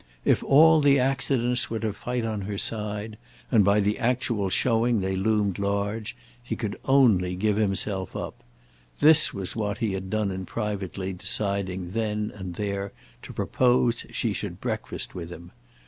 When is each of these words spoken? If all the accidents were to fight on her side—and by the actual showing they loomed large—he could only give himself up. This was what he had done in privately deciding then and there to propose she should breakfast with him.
If 0.25 0.41
all 0.43 0.81
the 0.81 0.97
accidents 0.97 1.69
were 1.69 1.77
to 1.77 1.93
fight 1.93 2.25
on 2.25 2.41
her 2.41 2.57
side—and 2.57 3.63
by 3.63 3.79
the 3.79 3.99
actual 3.99 4.49
showing 4.49 4.99
they 4.99 5.15
loomed 5.15 5.59
large—he 5.59 6.55
could 6.55 6.75
only 6.85 7.35
give 7.35 7.57
himself 7.57 8.15
up. 8.15 8.41
This 8.99 9.31
was 9.31 9.55
what 9.55 9.77
he 9.77 9.93
had 9.93 10.09
done 10.09 10.31
in 10.31 10.47
privately 10.47 11.13
deciding 11.13 11.91
then 11.91 12.31
and 12.33 12.55
there 12.55 12.93
to 13.21 13.31
propose 13.31 14.07
she 14.09 14.33
should 14.33 14.59
breakfast 14.59 15.13
with 15.13 15.29
him. 15.29 15.51